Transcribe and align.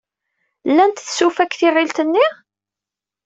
Llant 0.69 0.97
tsufa 1.05 1.43
deg 1.45 1.53
tiɣilt-nni? 1.59 2.25